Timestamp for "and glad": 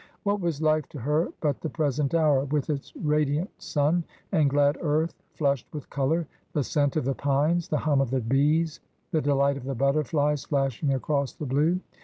4.31-4.75